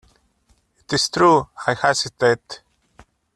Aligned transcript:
It 0.79 0.93
is 0.93 1.09
true 1.09 1.47
I 1.67 1.75
hesitate. 1.75 2.63